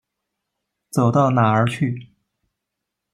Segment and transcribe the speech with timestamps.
[0.89, 2.09] 走到哪儿去。